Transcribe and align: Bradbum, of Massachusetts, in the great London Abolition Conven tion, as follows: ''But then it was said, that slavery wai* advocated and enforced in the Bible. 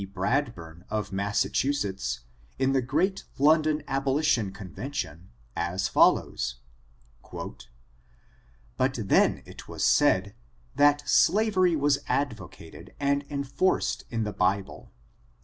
Bradbum, 0.15 0.83
of 0.89 1.11
Massachusetts, 1.11 2.21
in 2.57 2.71
the 2.71 2.81
great 2.81 3.23
London 3.37 3.83
Abolition 3.87 4.51
Conven 4.51 4.91
tion, 4.95 5.29
as 5.55 5.87
follows: 5.87 6.55
''But 7.23 7.67
then 8.95 9.43
it 9.45 9.67
was 9.67 9.83
said, 9.85 10.33
that 10.73 11.07
slavery 11.07 11.75
wai* 11.75 11.89
advocated 12.07 12.95
and 12.99 13.25
enforced 13.29 14.05
in 14.09 14.23
the 14.23 14.33
Bible. 14.33 14.91